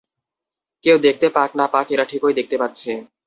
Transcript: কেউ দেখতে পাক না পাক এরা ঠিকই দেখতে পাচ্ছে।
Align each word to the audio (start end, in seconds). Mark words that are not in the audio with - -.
কেউ 0.85 0.97
দেখতে 1.05 1.27
পাক 1.35 1.49
না 1.55 1.65
পাক 1.73 1.85
এরা 1.91 2.05
ঠিকই 2.11 2.33
দেখতে 2.39 2.55
পাচ্ছে। 2.61 2.91